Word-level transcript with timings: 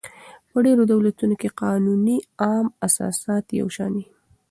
په 0.49 0.57
ډېرو 0.65 0.83
دولتو 0.91 1.23
کښي 1.41 1.49
قانوني 1.61 2.17
عام 2.43 2.65
اساسات 2.87 3.45
یو 3.59 3.67
شان 3.75 3.91
يي. 4.01 4.05